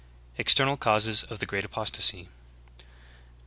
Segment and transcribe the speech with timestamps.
[0.39, 2.27] EXTERNAL CAUSES OF THE GREAT APOSTASY.